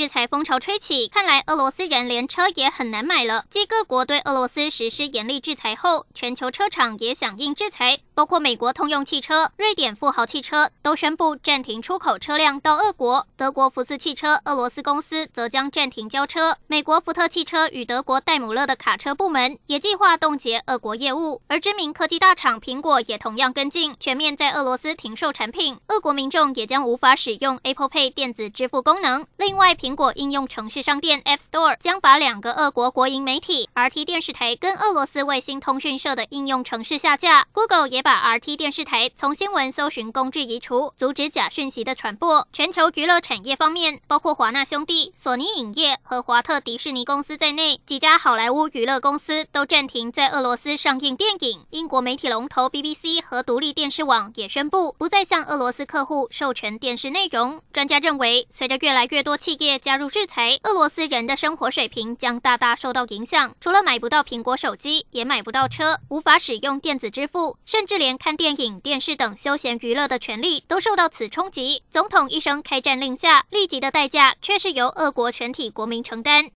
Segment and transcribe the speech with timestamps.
[0.00, 3.44] 制裁风潮吹起，看来俄罗斯人连车也很难买了。
[3.50, 7.98] 继各国对俄罗斯实施严厉制裁后，全球车厂也响应制裁。
[8.14, 16.56] 包括美国通用汽车、瑞典富豪汽车都宣布暂停出口车辆到俄国，德国福斯汽车俄罗斯公司则将暂停交车。
[16.66, 25.78] 美国福特汽车与德国戴姆勒的卡车部门也计划冻结俄国业务，而知名科技大厂苹果也同样跟进，全面在俄罗斯停售产品。
[25.88, 29.26] 俄国民众也将无法使用 Apple Pay 电子支付功能。
[29.38, 37.44] 另外，苹苹果应用程式商店 App Store 将把两个俄国国营媒体 RT 电视台跟俄罗斯卫星通讯社的应用程式下架。
[37.50, 42.46] Google 也把 RT 电视台从新闻搜寻工具移除，阻止假讯息的传播。
[42.52, 51.66] 全球娱乐产业方面，包括华纳兄弟、索尼影业和华特迪士尼公司在内，几家好莱坞娱乐公司都暂停在俄罗斯上映电影。
[51.70, 57.60] 英国媒体龙头 BBC 和独立电视网也宣布不再向俄罗斯客户授权电视内容。
[57.72, 63.54] 专家认为，随着越来越多企业加入制裁，俄罗斯人的生活水平将大大受到影响。
[63.60, 71.82] 除了买不到苹果手机，也买不到车，无法使用电子支付，甚至连看电影、电视等休闲娱乐的权利都受到此冲击。
[71.90, 76.48] 总统一声开战令下，立即的代价却是由俄国全体国民承担。